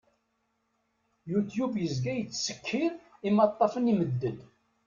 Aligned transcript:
Youtube 1.31 1.75
yezga 1.81 2.13
yettsekkiṛ 2.15 2.91
imaṭṭafen 3.27 3.91
i 3.91 3.93
medden. 3.99 4.37